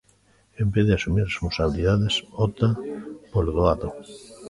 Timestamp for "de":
0.87-0.93